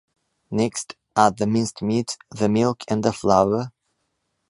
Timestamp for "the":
1.37-1.45, 2.31-2.49, 3.03-3.13